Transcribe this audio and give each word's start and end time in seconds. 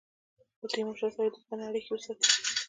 له 0.59 0.67
تیمورشاه 0.73 1.11
سره 1.15 1.27
دوستانه 1.33 1.63
اړېکي 1.69 1.89
وساتي. 1.93 2.27